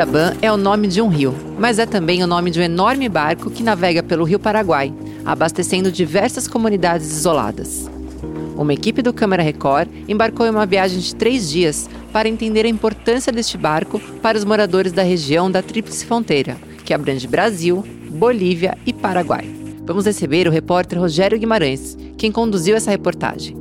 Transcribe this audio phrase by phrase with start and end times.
[0.00, 3.06] Aquidabã é o nome de um rio, mas é também o nome de um enorme
[3.06, 4.90] barco que navega pelo Rio Paraguai,
[5.26, 7.86] abastecendo diversas comunidades isoladas.
[8.56, 12.68] Uma equipe do Câmara Record embarcou em uma viagem de três dias para entender a
[12.68, 18.78] importância deste barco para os moradores da região da Tríplice Fronteira, que abrange Brasil, Bolívia
[18.86, 19.46] e Paraguai.
[19.84, 23.54] Vamos receber o repórter Rogério Guimarães, quem conduziu essa reportagem.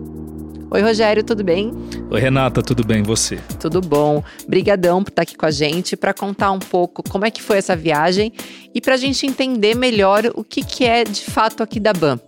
[0.72, 1.74] Oi, Rogério, tudo bem?
[2.12, 3.00] Oi, Renata, tudo bem?
[3.00, 3.38] E você?
[3.60, 4.24] Tudo bom.
[4.48, 7.58] Brigadão por estar aqui com a gente para contar um pouco como é que foi
[7.58, 8.32] essa viagem
[8.74, 12.20] e para a gente entender melhor o que, que é de fato aqui da BAM.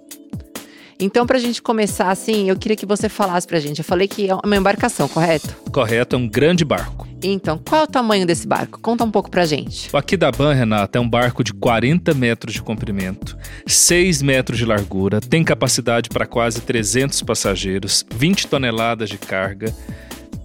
[1.02, 3.80] Então, para a gente começar assim, eu queria que você falasse para a gente.
[3.80, 5.56] Eu falei que é uma embarcação, correto?
[5.72, 7.08] Correto, é um grande barco.
[7.24, 8.80] Então, qual é o tamanho desse barco?
[8.80, 9.90] Conta um pouco pra gente.
[9.92, 15.20] O Aquidaban, Renata, é um barco de 40 metros de comprimento, 6 metros de largura,
[15.20, 19.76] tem capacidade para quase 300 passageiros, 20 toneladas de carga,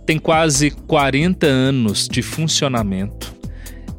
[0.07, 3.36] tem quase 40 anos de funcionamento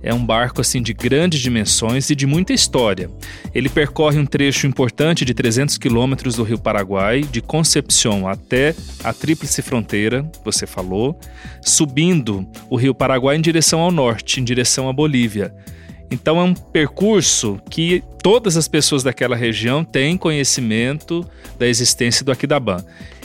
[0.01, 3.09] é um barco assim de grandes dimensões e de muita história.
[3.53, 9.13] Ele percorre um trecho importante de 300 quilômetros do Rio Paraguai, de Concepción até a
[9.13, 11.19] Tríplice Fronteira, você falou,
[11.61, 15.53] subindo o Rio Paraguai em direção ao norte, em direção à Bolívia.
[16.09, 21.25] Então é um percurso que todas as pessoas daquela região têm conhecimento
[21.59, 22.77] da existência do Aquidabã.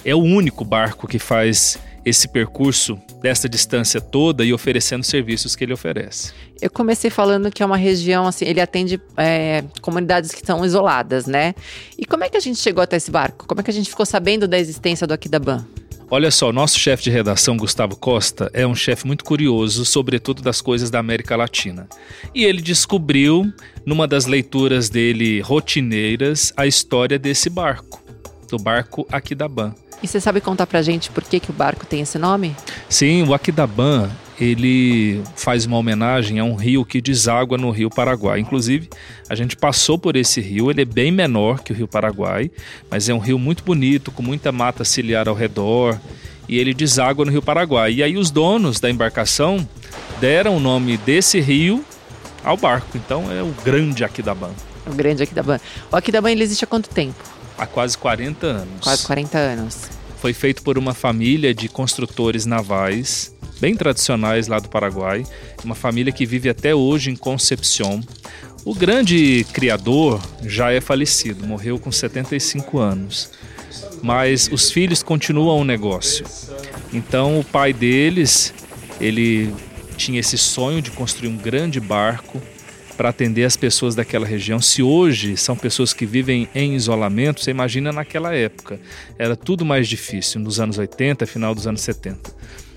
[0.05, 5.55] É o único barco que faz esse percurso dessa distância toda e oferecendo os serviços
[5.55, 6.33] que ele oferece.
[6.61, 11.27] Eu comecei falando que é uma região, assim, ele atende é, comunidades que estão isoladas,
[11.27, 11.55] né?
[11.99, 13.47] E como é que a gente chegou até esse barco?
[13.47, 15.67] Como é que a gente ficou sabendo da existência do Aquidaban?
[16.15, 20.43] Olha só, o nosso chefe de redação, Gustavo Costa, é um chefe muito curioso, sobretudo
[20.43, 21.89] das coisas da América Latina.
[22.35, 23.51] E ele descobriu,
[23.87, 28.03] numa das leituras dele rotineiras, a história desse barco,
[28.47, 29.75] do barco Aquidaban.
[30.03, 32.57] E você sabe contar pra gente por que, que o barco tem esse nome?
[32.89, 38.41] Sim, o Aquidaban, ele faz uma homenagem a um rio que deságua no Rio Paraguai.
[38.41, 38.89] Inclusive,
[39.29, 42.51] a gente passou por esse rio, ele é bem menor que o Rio Paraguai,
[42.91, 45.99] mas é um rio muito bonito, com muita mata ciliar ao redor,
[46.49, 47.95] e ele deságua no Rio Paraguai.
[47.95, 49.67] E aí os donos da embarcação
[50.21, 51.85] deram o nome desse rio
[52.43, 52.97] ao barco.
[52.97, 54.51] Então é o grande Aquidaban.
[54.85, 55.61] O grande Aquidaban.
[55.91, 57.23] O Aquidaban ele existe há quanto tempo?
[57.57, 58.81] Há quase 40 anos.
[58.81, 59.77] Quase 40 anos.
[60.19, 65.25] Foi feito por uma família de construtores navais, bem tradicionais lá do Paraguai,
[65.65, 68.01] uma família que vive até hoje em Concepción.
[68.65, 73.31] O grande criador já é falecido, morreu com 75 anos.
[74.03, 76.25] Mas os filhos continuam o negócio.
[76.93, 78.53] Então o pai deles,
[79.01, 79.53] ele
[79.97, 82.41] tinha esse sonho de construir um grande barco
[82.97, 84.61] para atender as pessoas daquela região.
[84.61, 88.79] Se hoje são pessoas que vivem em isolamento, você imagina naquela época.
[89.19, 92.33] Era tudo mais difícil, nos anos 80, final dos anos 70.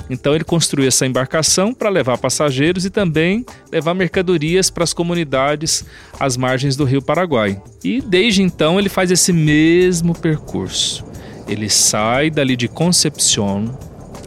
[0.10, 5.84] Então ele construiu essa embarcação para levar passageiros e também levar mercadorias para as comunidades
[6.20, 7.62] às margens do Rio Paraguai.
[7.84, 11.04] E desde então ele faz esse mesmo percurso.
[11.48, 13.78] Ele sai dali de Concepción,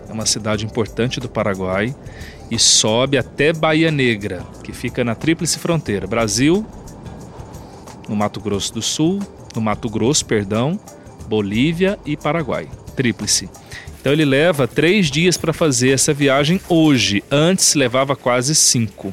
[0.08, 1.94] é uma cidade importante do Paraguai,
[2.50, 6.64] e sobe até Bahia Negra, que fica na tríplice fronteira: Brasil,
[8.08, 9.20] no Mato Grosso do Sul,
[9.54, 10.78] no Mato Grosso, perdão,
[11.28, 12.68] Bolívia e Paraguai.
[12.96, 13.48] Tríplice.
[14.00, 17.22] Então ele leva três dias para fazer essa viagem hoje.
[17.30, 19.12] Antes levava quase cinco.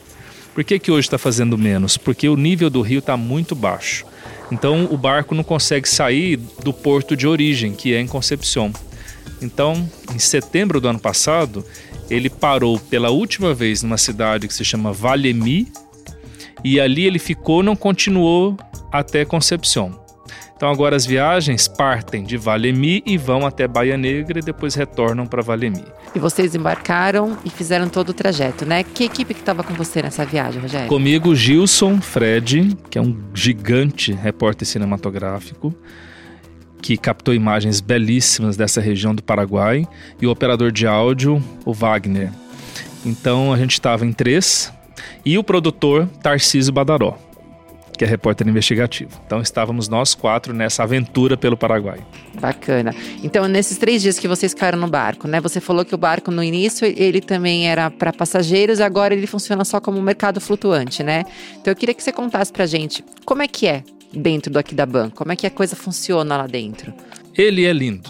[0.53, 1.97] Por que, que hoje está fazendo menos?
[1.97, 4.05] Porque o nível do rio está muito baixo.
[4.51, 8.71] Então o barco não consegue sair do porto de origem, que é em Concepción.
[9.41, 11.65] Então, em setembro do ano passado,
[12.09, 15.71] ele parou pela última vez numa cidade que se chama Valemi
[16.63, 18.57] e ali ele ficou, não continuou
[18.91, 19.91] até Concepción.
[20.55, 25.25] Então agora as viagens partem de Valemi e vão até Baía Negra e depois retornam
[25.25, 25.83] para Valemi.
[26.15, 28.81] E vocês embarcaram e fizeram todo o trajeto, né?
[28.81, 30.87] Que equipe que estava com você nessa viagem, Rogério?
[30.87, 35.75] Comigo Gilson Fred, que é um gigante repórter cinematográfico
[36.81, 39.87] que captou imagens belíssimas dessa região do Paraguai,
[40.21, 42.31] e o operador de áudio, o Wagner.
[43.05, 44.71] Então a gente estava em três,
[45.23, 47.17] e o produtor Tarcísio Badaró,
[47.97, 49.11] que é repórter investigativo.
[49.25, 51.99] Então estávamos nós quatro nessa aventura pelo Paraguai.
[52.39, 52.93] Bacana.
[53.23, 55.39] Então nesses três dias que vocês ficaram no barco, né?
[55.41, 59.63] Você falou que o barco no início ele também era para passageiros, agora ele funciona
[59.63, 61.23] só como um mercado flutuante, né?
[61.59, 63.83] Então eu queria que você contasse para gente como é que é
[64.13, 65.09] dentro do Aquidaban?
[65.09, 66.93] Como é que a coisa funciona lá dentro?
[67.37, 68.09] Ele é lindo.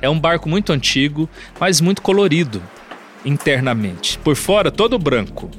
[0.00, 1.28] É um barco muito antigo,
[1.58, 2.62] mas muito colorido
[3.24, 4.18] internamente.
[4.18, 5.50] Por fora, todo branco.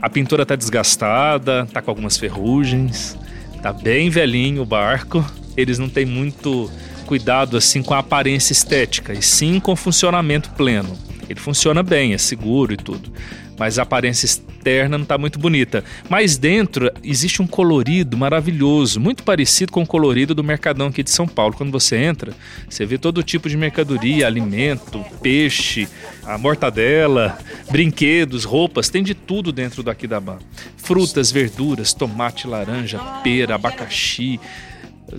[0.00, 3.18] A pintura está desgastada, está com algumas ferrugens,
[3.56, 5.24] está bem velhinho o barco.
[5.56, 6.70] Eles não têm muito
[7.06, 10.96] cuidado assim com a aparência estética, e sim com o funcionamento pleno.
[11.28, 13.10] Ele funciona bem, é seguro e tudo.
[13.58, 15.84] Mas a aparência externa não está muito bonita.
[16.08, 21.10] Mas dentro existe um colorido maravilhoso, muito parecido com o colorido do Mercadão aqui de
[21.10, 21.54] São Paulo.
[21.54, 22.32] Quando você entra,
[22.68, 25.88] você vê todo tipo de mercadoria, alimento, peixe,
[26.24, 27.38] a mortadela,
[27.70, 30.38] brinquedos, roupas, tem de tudo dentro do Aquidaban.
[30.76, 34.40] Frutas, verduras, tomate, laranja, pera, abacaxi,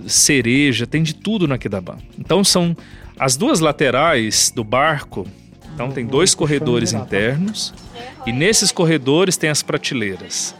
[0.07, 1.97] cereja, tem de tudo no Aquidaban.
[2.19, 2.75] Então são
[3.17, 5.25] as duas laterais do barco
[5.75, 7.73] então tem dois corredores internos
[8.25, 10.55] e nesses corredores tem as prateleiras.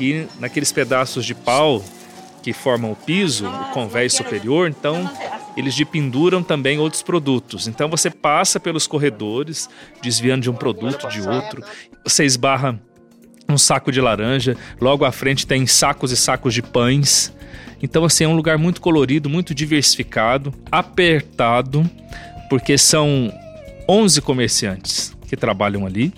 [0.00, 1.82] E naqueles pedaços de pau
[2.42, 5.10] que formam o piso, o convés superior, então
[5.56, 7.66] eles dependuram também outros produtos.
[7.66, 9.68] Então você passa pelos corredores,
[10.02, 11.64] desviando de um produto de outro,
[12.04, 12.78] você esbarra
[13.48, 17.32] um saco de laranja, logo à frente tem sacos e sacos de pães.
[17.82, 21.88] Então assim é um lugar muito colorido, muito diversificado, apertado,
[22.50, 23.32] porque são
[23.88, 26.12] 11 comerciantes que trabalham ali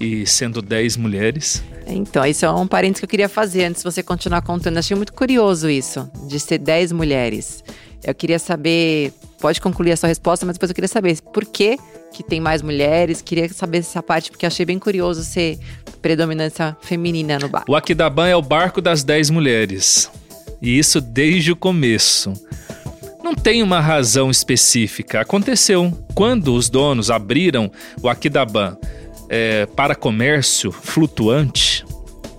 [0.00, 1.62] e sendo 10 mulheres.
[1.86, 4.78] Então, isso é um parênteses que eu queria fazer antes de você continuar contando.
[4.78, 7.62] Achei muito curioso isso, de ser 10 mulheres.
[8.02, 11.76] Eu queria saber, pode concluir a sua resposta, mas depois eu queria saber por que,
[12.12, 13.20] que tem mais mulheres.
[13.20, 15.58] Queria saber essa parte, porque achei bem curioso ser
[16.00, 17.70] predominância feminina no barco.
[17.70, 20.10] O Aquidaban é o barco das 10 mulheres.
[20.62, 22.32] E isso desde o começo.
[23.22, 25.20] Não tem uma razão específica.
[25.20, 25.92] Aconteceu.
[26.14, 27.70] Quando os donos abriram
[28.02, 28.78] o Aquidaban
[29.30, 31.86] é, para comércio flutuante,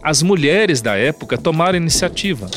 [0.03, 2.49] as mulheres da época tomaram a iniciativa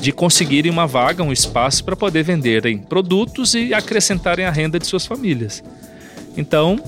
[0.00, 4.86] de conseguirem uma vaga, um espaço para poder venderem produtos e acrescentarem a renda de
[4.86, 5.62] suas famílias.
[6.36, 6.78] Então,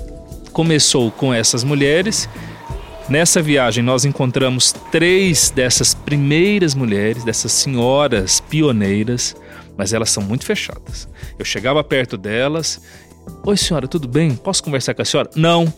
[0.53, 2.29] começou com essas mulheres.
[3.09, 9.37] Nessa viagem, nós encontramos três dessas primeiras mulheres, dessas senhoras pioneiras
[9.81, 11.09] mas elas são muito fechadas.
[11.39, 12.83] Eu chegava perto delas,
[13.43, 14.37] oi senhora, tudo bem?
[14.37, 15.31] Posso conversar com a senhora?
[15.35, 15.73] Não,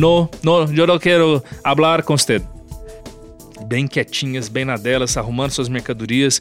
[0.00, 2.40] no, no, eu não quero falar com você.
[3.66, 6.40] Bem quietinhas, bem na delas, arrumando suas mercadorias,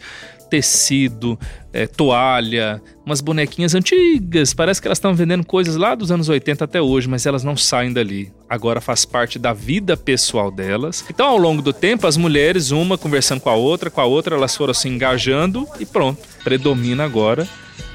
[0.50, 1.38] tecido,
[1.74, 4.54] é, toalha, umas bonequinhas antigas.
[4.54, 7.58] Parece que elas estão vendendo coisas lá dos anos 80 até hoje, mas elas não
[7.58, 8.32] saem dali.
[8.50, 11.04] Agora faz parte da vida pessoal delas.
[11.10, 14.36] Então, ao longo do tempo, as mulheres, uma conversando com a outra, com a outra,
[14.36, 16.26] elas foram se engajando e pronto.
[16.46, 17.46] Predomina agora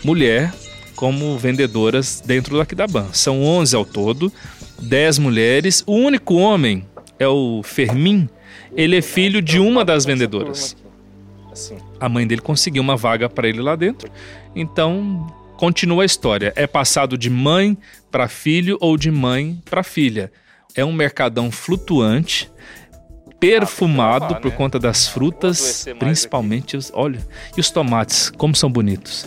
[0.04, 0.52] mulher
[0.94, 3.08] como vendedoras dentro do Aquidaban.
[3.12, 4.32] São 11 ao todo,
[4.80, 5.82] 10 mulheres.
[5.86, 6.86] O único homem
[7.18, 8.28] é o Fermin.
[8.76, 10.76] Ele é filho de uma das vendedoras.
[11.50, 11.76] Assim.
[12.00, 14.10] A mãe dele conseguiu uma vaga para ele lá dentro.
[14.54, 15.26] Então,
[15.56, 16.52] continua a história.
[16.56, 17.78] É passado de mãe
[18.10, 20.32] para filho ou de mãe para filha.
[20.74, 22.50] É um mercadão flutuante,
[23.38, 24.56] perfumado por né?
[24.56, 27.20] conta das frutas, principalmente os, olha,
[27.56, 29.26] e os tomates, como são bonitos.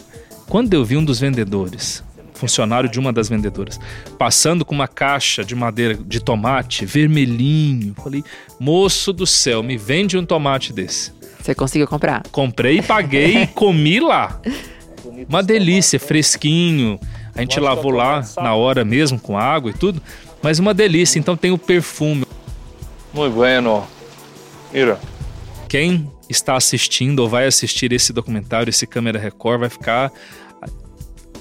[0.50, 2.04] Quando eu vi um dos vendedores,
[2.38, 3.80] funcionário de uma das vendedoras,
[4.18, 8.24] passando com uma caixa de madeira de tomate vermelhinho, falei:
[8.60, 11.12] "Moço do céu, me vende um tomate desse".
[11.40, 12.24] Você conseguiu comprar?
[12.32, 14.42] Comprei, paguei e comi lá.
[15.30, 17.00] Uma delícia, fresquinho.
[17.34, 20.02] A gente lavou lá na hora mesmo, com água e tudo.
[20.42, 22.26] Mas uma delícia, então tem o perfume.
[23.14, 23.88] Muito bueno.
[24.74, 25.00] Mira.
[25.70, 30.12] Quem está assistindo ou vai assistir esse documentário, esse Câmera Record, vai ficar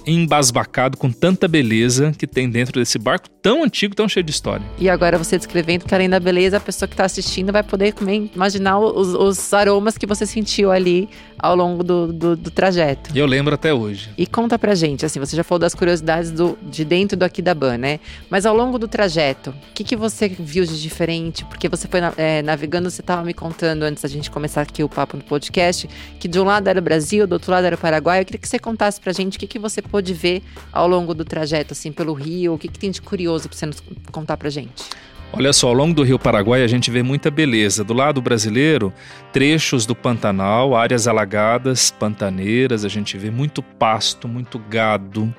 [0.07, 4.65] embasbacado com tanta beleza que tem dentro desse barco tão antigo, tão cheio de história.
[4.79, 7.95] E agora você descrevendo que além da beleza, a pessoa que está assistindo vai poder
[8.35, 13.11] imaginar os, os, aromas que você sentiu ali ao longo do, do, do, trajeto.
[13.15, 14.11] Eu lembro até hoje.
[14.17, 17.79] E conta pra gente, assim, você já falou das curiosidades do, de dentro do Aquidaban,
[17.79, 18.01] né?
[18.31, 21.45] Mas ao longo do trajeto, o que, que você viu de diferente?
[21.45, 24.89] Porque você foi é, navegando, você estava me contando antes da gente começar aqui o
[24.89, 25.89] papo no podcast,
[26.19, 28.21] que de um lado era o Brasil, do outro lado era o Paraguai.
[28.21, 31.15] Eu queria que você contasse pra gente o que, que você pôde ver ao longo
[31.15, 34.37] do trajeto, assim, pelo rio, o que, que tem de curioso pra você nos contar
[34.37, 34.85] pra gente.
[35.33, 37.85] Olha só, ao longo do Rio Paraguai a gente vê muita beleza.
[37.85, 38.93] Do lado brasileiro,
[39.33, 45.35] trechos do Pantanal, áreas alagadas, pantaneiras, a gente vê muito pasto, muito gado.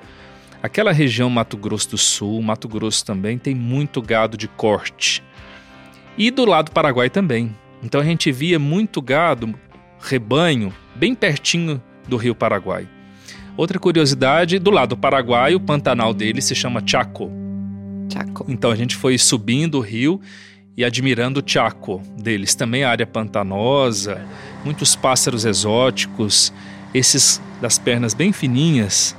[0.62, 5.22] Aquela região Mato Grosso do Sul, Mato Grosso também tem muito gado de corte.
[6.16, 7.54] E do lado Paraguai também.
[7.82, 9.52] Então a gente via muito gado,
[10.00, 12.88] rebanho, bem pertinho do Rio Paraguai.
[13.56, 17.47] Outra curiosidade, do lado Paraguai, o Pantanal dele se chama Chaco.
[18.10, 18.44] Chaco.
[18.48, 20.20] Então a gente foi subindo o rio
[20.76, 22.54] e admirando o Chaco deles.
[22.54, 24.24] Também a área pantanosa,
[24.64, 26.52] muitos pássaros exóticos,
[26.94, 29.16] esses das pernas bem fininhas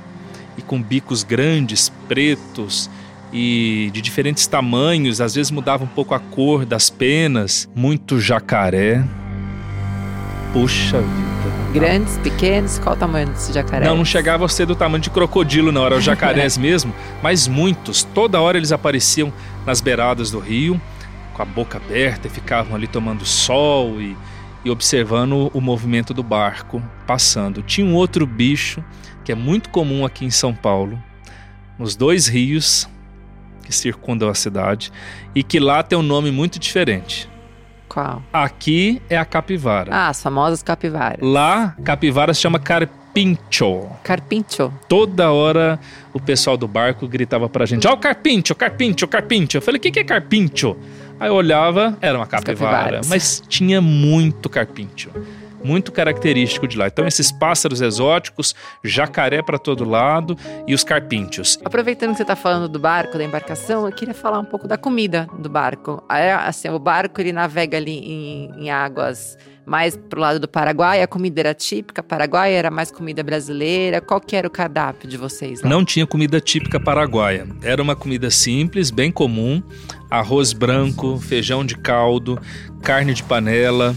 [0.56, 2.90] e com bicos grandes, pretos
[3.32, 9.04] e de diferentes tamanhos, às vezes mudava um pouco a cor das penas, muito jacaré.
[10.52, 11.39] Puxa vida.
[11.72, 13.86] Grandes, pequenos, qual o tamanho desse jacaré?
[13.86, 16.92] Não, não chegava a ser do tamanho de crocodilo, não, eram os jacarés mesmo,
[17.22, 18.02] mas muitos.
[18.02, 19.32] Toda hora eles apareciam
[19.64, 20.80] nas beiradas do rio.
[21.32, 24.16] com a boca aberta e ficavam ali tomando sol e,
[24.64, 27.62] e observando o movimento do barco passando.
[27.62, 28.82] Tinha um outro bicho
[29.24, 31.00] que é muito comum aqui em São Paulo,
[31.78, 32.88] nos dois rios
[33.62, 34.90] que circundam a cidade
[35.36, 37.29] e que lá tem um nome muito diferente.
[37.90, 38.22] Qual?
[38.32, 39.92] Aqui é a capivara.
[39.92, 41.18] Ah, as famosas capivaras.
[41.20, 43.88] Lá, capivara se chama carpincho.
[44.04, 44.72] Carpincho.
[44.88, 45.76] Toda hora
[46.12, 49.56] o pessoal do barco gritava pra gente: Ó, o carpincho, carpincho, carpincho.
[49.56, 50.76] Eu falei: o que, que é carpincho?
[51.18, 55.10] Aí eu olhava, era uma capivara, mas tinha muito carpincho.
[55.62, 56.86] Muito característico de lá.
[56.86, 60.36] Então, esses pássaros exóticos, jacaré pra todo lado
[60.66, 61.58] e os carpinchos.
[61.64, 64.76] Aproveitando que você está falando do barco, da embarcação, eu queria falar um pouco da
[64.76, 66.02] comida do barco.
[66.10, 69.36] É, assim, o barco ele navega ali em, em águas
[69.70, 71.00] mais pro lado do Paraguai.
[71.00, 74.00] A comida era típica paraguaia, era mais comida brasileira.
[74.00, 75.62] Qual que era o cardápio de vocês?
[75.62, 75.70] Lá?
[75.70, 77.46] Não tinha comida típica paraguaia.
[77.62, 79.62] Era uma comida simples, bem comum:
[80.10, 82.40] arroz branco, feijão de caldo,
[82.82, 83.94] carne de panela.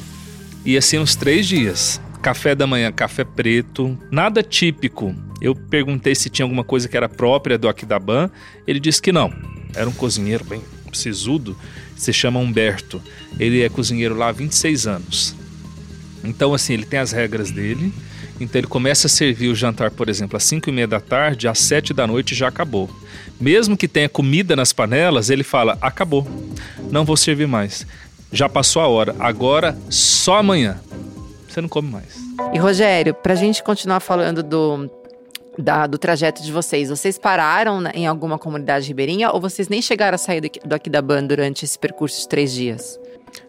[0.65, 1.99] E assim uns três dias.
[2.21, 5.13] Café da manhã, café preto, nada típico.
[5.41, 8.29] Eu perguntei se tinha alguma coisa que era própria do Aquidabã.
[8.65, 9.33] Ele disse que não.
[9.75, 10.61] Era um cozinheiro bem
[10.93, 11.57] sisudo,
[11.97, 13.01] se chama Humberto.
[13.37, 15.35] Ele é cozinheiro lá há 26 anos.
[16.23, 17.91] Então, assim, ele tem as regras dele.
[18.39, 21.47] Então, ele começa a servir o jantar, por exemplo, às 5 e meia da tarde,
[21.47, 22.89] às 7 da noite já acabou.
[23.39, 26.25] Mesmo que tenha comida nas panelas, ele fala: acabou,
[26.89, 27.85] não vou servir mais.
[28.33, 30.79] Já passou a hora, agora só amanhã.
[31.47, 32.15] Você não come mais.
[32.51, 34.89] E Rogério, pra gente continuar falando do,
[35.57, 39.81] da- do trajeto de vocês, vocês pararam na- em alguma comunidade ribeirinha ou vocês nem
[39.81, 42.99] chegaram a sair do, do Aquidabã durante esse percurso de três dias?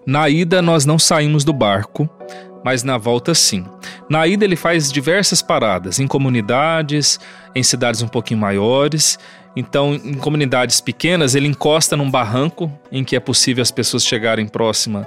[0.07, 2.09] Na ida, nós não saímos do barco,
[2.63, 3.65] mas na volta, sim.
[4.09, 7.19] Na ida, ele faz diversas paradas em comunidades,
[7.55, 9.19] em cidades um pouquinho maiores.
[9.57, 14.47] Então, em comunidades pequenas, ele encosta num barranco em que é possível as pessoas chegarem
[14.47, 15.07] próxima,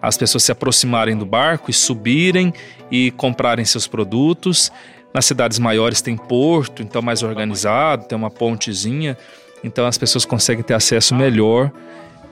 [0.00, 2.52] as pessoas se aproximarem do barco e subirem
[2.90, 4.72] e comprarem seus produtos.
[5.12, 9.16] Nas cidades maiores tem porto, então mais organizado, tem uma pontezinha,
[9.62, 11.70] então as pessoas conseguem ter acesso melhor.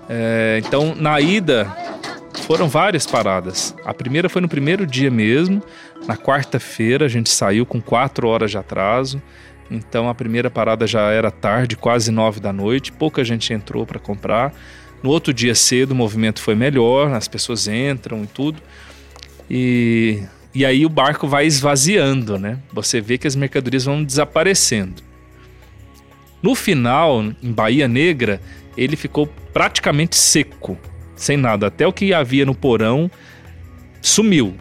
[0.09, 1.71] É, então, na ida,
[2.43, 3.77] foram várias paradas.
[3.85, 5.63] A primeira foi no primeiro dia mesmo,
[6.07, 9.23] na quarta-feira, a gente saiu com quatro horas de atraso.
[9.71, 14.01] Então, a primeira parada já era tarde, quase nove da noite, pouca gente entrou para
[14.01, 14.53] comprar.
[15.03, 18.61] No outro dia cedo, o movimento foi melhor, as pessoas entram e tudo.
[19.49, 20.23] E,
[20.55, 22.59] e aí o barco vai esvaziando, né?
[22.73, 25.03] Você vê que as mercadorias vão desaparecendo.
[26.43, 28.41] No final, em Bahia Negra,
[28.77, 30.79] ele ficou praticamente seco,
[31.15, 31.67] sem nada.
[31.67, 33.11] Até o que havia no porão
[34.01, 34.55] sumiu.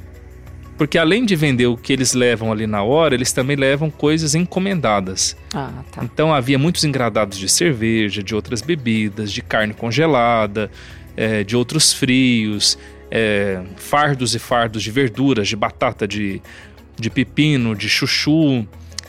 [0.80, 4.34] Porque além de vender o que eles levam ali na hora, eles também levam coisas
[4.34, 5.36] encomendadas.
[5.54, 6.02] Ah, tá.
[6.06, 10.72] Então havia muitos engradados de cerveja, de outras bebidas, de carne congelada,
[11.18, 12.80] eh, de outros frios,
[13.12, 16.42] eh, fardos e fardos de verduras, de batata, de,
[16.98, 18.66] de pepino, de chuchu.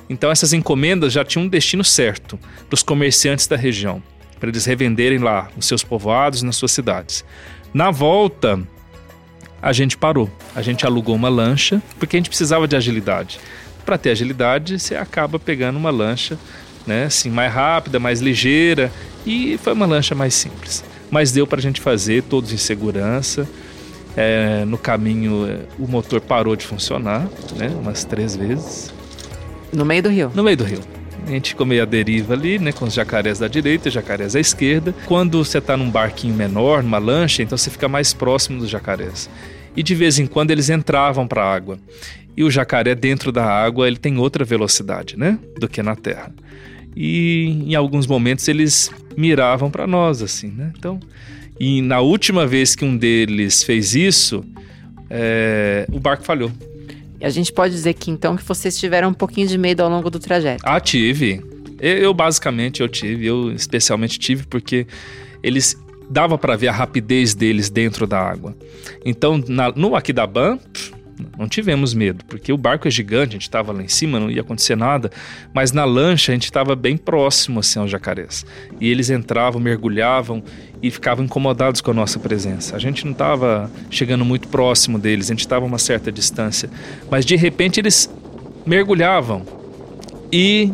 [0.08, 2.36] Então essas encomendas já tinham um destino certo
[2.68, 4.02] para os comerciantes da região,
[4.40, 7.24] para eles revenderem lá nos seus povoados, nas suas cidades.
[7.72, 8.60] Na volta,
[9.62, 10.30] a gente parou.
[10.54, 13.38] A gente alugou uma lancha, porque a gente precisava de agilidade.
[13.84, 16.38] Para ter agilidade, você acaba pegando uma lancha,
[16.86, 18.90] né, assim, mais rápida, mais ligeira,
[19.26, 20.84] e foi uma lancha mais simples.
[21.10, 23.48] Mas deu para a gente fazer, todos em segurança.
[24.16, 28.92] É, no caminho, é, o motor parou de funcionar, né, umas três vezes,
[29.72, 30.32] No meio do rio.
[30.34, 30.80] no meio do rio.
[31.26, 32.72] A gente ficou meio à deriva ali, né?
[32.72, 34.94] Com os jacarés da direita e jacarés à esquerda.
[35.06, 39.30] Quando você tá num barquinho menor, numa lancha, então você fica mais próximo dos jacarés.
[39.76, 41.78] E de vez em quando eles entravam para a água.
[42.36, 45.38] E o jacaré dentro da água, ele tem outra velocidade, né?
[45.58, 46.32] Do que na terra.
[46.96, 50.72] E em alguns momentos eles miravam para nós, assim, né?
[50.76, 50.98] Então,
[51.58, 54.44] e na última vez que um deles fez isso,
[55.10, 56.50] é, o barco falhou.
[57.20, 60.10] A gente pode dizer que então que vocês tiveram um pouquinho de medo ao longo
[60.10, 60.62] do trajeto.
[60.64, 61.42] Ah, tive.
[61.78, 64.86] Eu, basicamente eu tive, eu especialmente tive porque
[65.42, 65.76] eles
[66.10, 68.54] dava para ver a rapidez deles dentro da água.
[69.04, 70.92] Então, na, no Aquidabã, pff,
[71.38, 74.30] não tivemos medo, porque o barco é gigante, a gente estava lá em cima, não
[74.30, 75.10] ia acontecer nada,
[75.52, 78.44] mas na lancha a gente estava bem próximo assim aos jacarés.
[78.80, 80.42] E eles entravam, mergulhavam
[80.82, 82.76] e ficavam incomodados com a nossa presença.
[82.76, 86.70] A gente não estava chegando muito próximo deles, a gente estava a uma certa distância,
[87.10, 88.10] mas de repente eles
[88.66, 89.42] mergulhavam
[90.32, 90.72] e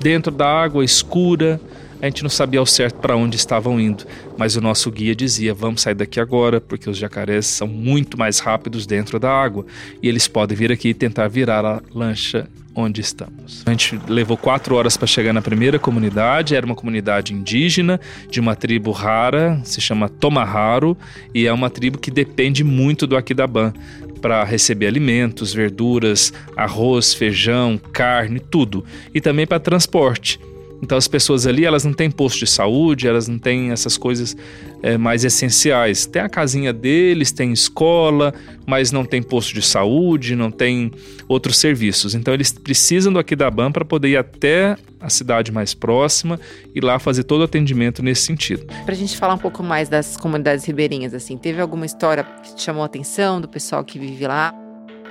[0.00, 1.60] dentro da água escura,
[2.04, 4.04] a gente não sabia ao certo para onde estavam indo,
[4.36, 8.40] mas o nosso guia dizia: vamos sair daqui agora, porque os jacarés são muito mais
[8.40, 9.64] rápidos dentro da água
[10.02, 13.62] e eles podem vir aqui e tentar virar a lancha onde estamos.
[13.64, 16.54] A gente levou quatro horas para chegar na primeira comunidade.
[16.54, 20.98] Era uma comunidade indígena de uma tribo rara, se chama Tomaharu,
[21.32, 23.72] e é uma tribo que depende muito do Aquidaban
[24.20, 28.84] para receber alimentos, verduras, arroz, feijão, carne, tudo,
[29.14, 30.38] e também para transporte.
[30.84, 34.36] Então as pessoas ali, elas não têm posto de saúde, elas não têm essas coisas
[34.82, 36.04] é, mais essenciais.
[36.04, 38.34] Tem a casinha deles, tem escola,
[38.66, 40.92] mas não tem posto de saúde, não tem
[41.26, 42.14] outros serviços.
[42.14, 46.38] Então eles precisam do Aquidaban para poder ir até a cidade mais próxima
[46.74, 48.66] e lá fazer todo o atendimento nesse sentido.
[48.84, 52.54] Para a gente falar um pouco mais das comunidades ribeirinhas, assim, teve alguma história que
[52.54, 54.54] te chamou a atenção do pessoal que vive lá?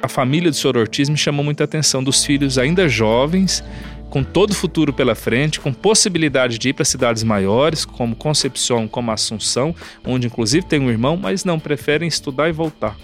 [0.03, 0.77] A família do Sr.
[0.77, 3.63] Ortiz me chamou muita atenção, dos filhos ainda jovens,
[4.13, 8.87] com todo o futuro pela frente, com possibilidade de ir para cidades maiores, como Concepción,
[8.87, 12.95] como Assunção, onde inclusive tem um irmão, mas não preferem estudar e voltar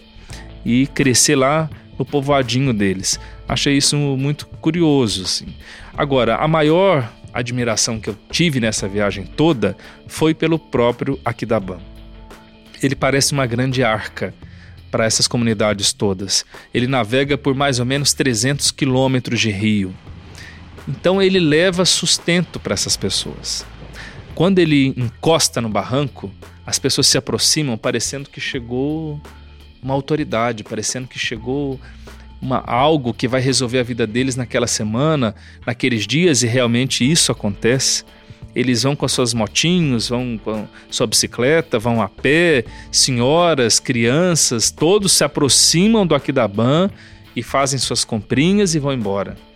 [0.63, 3.19] e crescer lá no povoadinho deles.
[3.47, 5.47] Achei isso muito curioso, assim.
[5.97, 9.75] Agora, a maior admiração que eu tive nessa viagem toda
[10.05, 11.79] foi pelo próprio Aquidabam.
[12.83, 14.31] Ele parece uma grande arca
[14.91, 16.45] para essas comunidades todas.
[16.71, 19.91] Ele navega por mais ou menos 300 quilômetros de rio.
[20.87, 23.65] Então ele leva sustento para essas pessoas.
[24.33, 26.31] Quando ele encosta no barranco,
[26.65, 29.21] as pessoas se aproximam parecendo que chegou
[29.81, 31.79] uma autoridade, parecendo que chegou
[32.41, 37.31] uma, algo que vai resolver a vida deles naquela semana, naqueles dias, e realmente isso
[37.31, 38.03] acontece.
[38.55, 44.71] Eles vão com as suas motinhos, vão com sua bicicleta, vão a pé, senhoras, crianças,
[44.71, 46.89] todos se aproximam do Aquidaban
[47.35, 49.48] e fazem suas comprinhas e vão embora.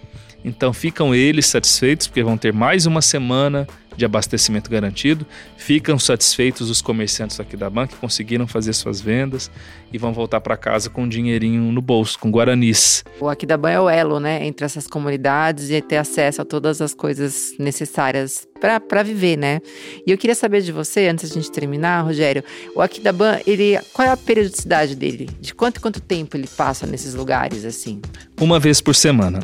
[0.44, 5.26] Então ficam eles satisfeitos porque vão ter mais uma semana de abastecimento garantido.
[5.58, 9.50] Ficam satisfeitos os comerciantes aqui da banca que conseguiram fazer suas vendas
[9.92, 13.04] e vão voltar para casa com um dinheirinho no bolso, com guaranis.
[13.20, 16.94] O Aquidaban é o elo, né, entre essas comunidades e ter acesso a todas as
[16.94, 18.48] coisas necessárias
[18.88, 19.60] para viver, né?
[20.08, 24.08] E eu queria saber de você, antes da gente terminar, Rogério, o Aquidaban, ele, qual
[24.08, 25.30] é a periodicidade dele?
[25.42, 28.02] De quanto quanto tempo ele passa nesses lugares assim?
[28.40, 29.42] Uma vez por semana.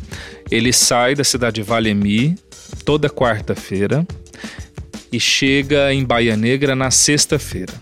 [0.50, 2.38] Ele sai da cidade de Valemi
[2.84, 4.06] toda quarta-feira
[5.12, 7.74] e chega em Baía Negra na sexta-feira.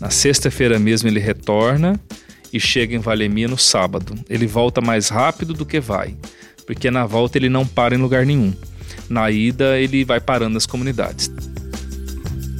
[0.00, 1.98] Na sexta-feira mesmo ele retorna
[2.52, 4.14] e chega em Valemi no sábado.
[4.28, 6.14] Ele volta mais rápido do que vai,
[6.66, 8.52] porque na volta ele não para em lugar nenhum.
[9.08, 11.30] Na ida ele vai parando nas comunidades.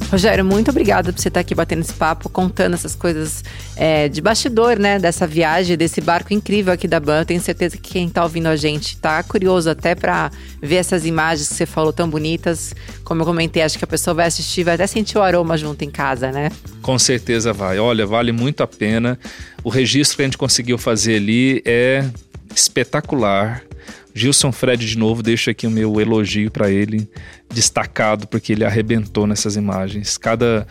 [0.09, 3.43] Rogério, muito obrigada por você estar aqui batendo esse papo, contando essas coisas
[3.75, 4.97] é, de bastidor, né?
[4.99, 7.25] Dessa viagem, desse barco incrível aqui da Ban.
[7.25, 11.49] Tenho certeza que quem está ouvindo a gente está curioso até para ver essas imagens
[11.49, 12.73] que você falou tão bonitas.
[13.03, 15.83] Como eu comentei, acho que a pessoa vai assistir, vai até sentir o aroma junto
[15.83, 16.49] em casa, né?
[16.81, 17.77] Com certeza vai.
[17.77, 19.19] Olha, vale muito a pena.
[19.61, 22.05] O registro que a gente conseguiu fazer ali é
[22.55, 23.61] espetacular.
[24.17, 27.07] Gilson Fred, de novo, deixo aqui o meu elogio para ele,
[27.53, 30.17] destacado, porque ele arrebentou nessas imagens.
[30.17, 30.65] Cada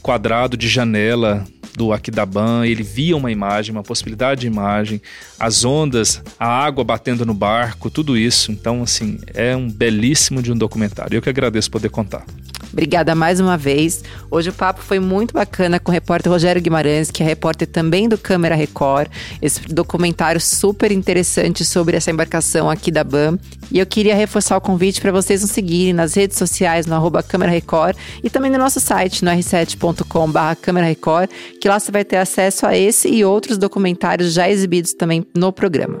[0.00, 5.00] quadrado de janela do Aquidaban, ele via uma imagem, uma possibilidade de imagem,
[5.38, 8.52] as ondas, a água batendo no barco, tudo isso.
[8.52, 11.16] Então, assim, é um belíssimo de um documentário.
[11.16, 12.24] Eu que agradeço poder contar.
[12.72, 14.04] Obrigada mais uma vez.
[14.30, 18.08] Hoje o papo foi muito bacana com o repórter Rogério Guimarães, que é repórter também
[18.08, 19.10] do Câmara Record.
[19.42, 23.38] Esse documentário super interessante sobre essa embarcação aqui da BAM.
[23.72, 27.22] E eu queria reforçar o convite para vocês nos seguirem nas redes sociais, no arroba
[27.22, 31.28] Câmara Record, e também no nosso site, no r7.com.br Câmara Record,
[31.60, 35.52] que lá você vai ter acesso a esse e outros documentários já exibidos também no
[35.52, 35.98] programa.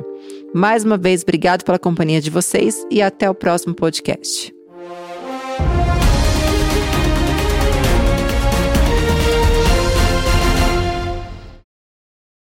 [0.54, 4.52] Mais uma vez, obrigado pela companhia de vocês e até o próximo podcast.